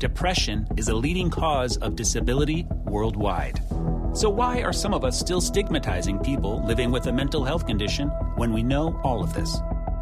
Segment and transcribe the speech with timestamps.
[0.00, 3.60] Depression is a leading cause of disability worldwide.
[4.14, 8.08] So, why are some of us still stigmatizing people living with a mental health condition
[8.36, 9.58] when we know all of this?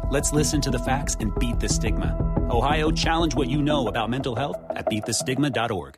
[0.09, 2.15] Let's listen to the facts and beat the stigma.
[2.49, 5.95] Ohio, challenge what you know about mental health at beatthestigma.org.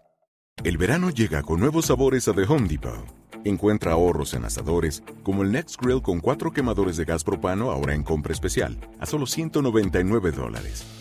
[0.64, 3.06] El verano llega con nuevos sabores a The Home Depot.
[3.46, 7.94] Encuentra ahorros en asadores, como el Next Grill con cuatro quemadores de gas propano ahora
[7.94, 11.01] en compra especial, a solo 199 dólares.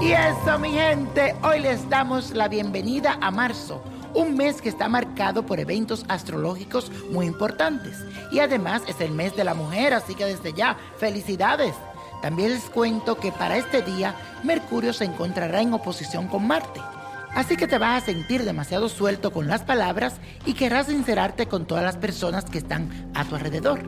[0.00, 3.82] Y eso, mi gente, hoy les damos la bienvenida a marzo,
[4.14, 8.04] un mes que está marcado por eventos astrológicos muy importantes.
[8.30, 11.74] Y además es el mes de la mujer, así que desde ya, felicidades.
[12.22, 14.14] También les cuento que para este día
[14.44, 16.80] Mercurio se encontrará en oposición con Marte.
[17.34, 20.14] Así que te vas a sentir demasiado suelto con las palabras
[20.46, 23.82] y querrás sincerarte con todas las personas que están a tu alrededor.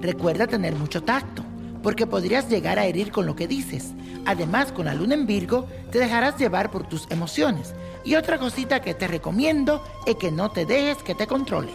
[0.00, 1.44] Recuerda tener mucho tacto,
[1.84, 3.92] porque podrías llegar a herir con lo que dices.
[4.24, 7.74] Además, con la luna en Virgo, te dejarás llevar por tus emociones.
[8.04, 11.74] Y otra cosita que te recomiendo es que no te dejes que te controlen.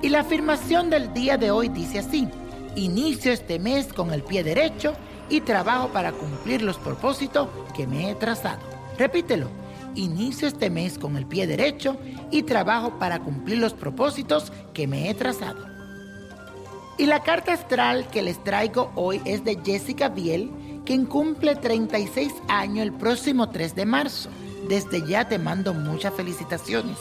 [0.00, 2.28] Y la afirmación del día de hoy dice así,
[2.74, 4.94] inicio este mes con el pie derecho
[5.28, 8.60] y trabajo para cumplir los propósitos que me he trazado.
[8.98, 9.48] Repítelo,
[9.94, 11.96] inicio este mes con el pie derecho
[12.30, 15.66] y trabajo para cumplir los propósitos que me he trazado.
[16.98, 20.50] Y la carta astral que les traigo hoy es de Jessica Biel,
[20.84, 24.30] quien cumple 36 años el próximo 3 de marzo.
[24.68, 26.98] Desde ya te mando muchas felicitaciones.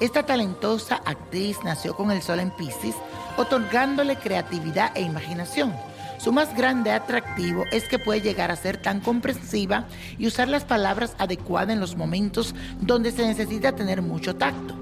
[0.00, 2.96] Esta talentosa actriz nació con el sol en Pisces,
[3.36, 5.72] otorgándole creatividad e imaginación.
[6.18, 9.86] Su más grande atractivo es que puede llegar a ser tan comprensiva
[10.18, 14.74] y usar las palabras adecuadas en los momentos donde se necesita tener mucho tacto.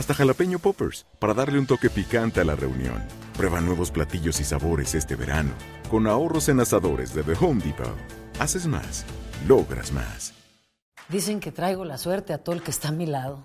[0.00, 3.04] hasta jalapeño poppers, para darle un toque picante a la reunión.
[3.36, 5.50] Prueba nuevos platillos y sabores este verano,
[5.88, 7.94] con ahorros en asadores de The Home Depot.
[8.40, 9.04] Haces más,
[9.46, 10.34] logras más.
[11.10, 13.44] Dicen que traigo la suerte a todo el que está a mi lado.